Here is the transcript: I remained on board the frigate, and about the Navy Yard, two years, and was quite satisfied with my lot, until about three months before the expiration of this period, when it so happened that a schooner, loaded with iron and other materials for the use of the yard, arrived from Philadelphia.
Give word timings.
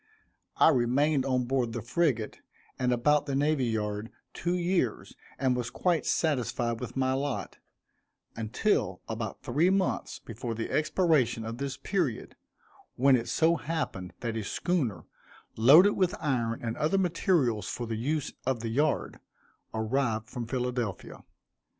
I 0.57 0.69
remained 0.69 1.27
on 1.27 1.43
board 1.45 1.73
the 1.73 1.81
frigate, 1.83 2.39
and 2.79 2.91
about 2.91 3.27
the 3.27 3.35
Navy 3.35 3.65
Yard, 3.67 4.09
two 4.33 4.55
years, 4.55 5.15
and 5.37 5.55
was 5.55 5.69
quite 5.69 6.07
satisfied 6.07 6.79
with 6.79 6.97
my 6.97 7.13
lot, 7.13 7.59
until 8.35 9.01
about 9.07 9.43
three 9.43 9.69
months 9.69 10.17
before 10.17 10.55
the 10.55 10.71
expiration 10.71 11.45
of 11.45 11.59
this 11.59 11.77
period, 11.77 12.35
when 12.95 13.15
it 13.15 13.27
so 13.29 13.57
happened 13.57 14.13
that 14.21 14.35
a 14.35 14.43
schooner, 14.43 15.05
loaded 15.55 15.91
with 15.93 16.15
iron 16.19 16.63
and 16.63 16.77
other 16.77 16.97
materials 16.97 17.67
for 17.67 17.85
the 17.85 17.93
use 17.95 18.33
of 18.43 18.61
the 18.61 18.69
yard, 18.69 19.19
arrived 19.71 20.31
from 20.31 20.47
Philadelphia. 20.47 21.23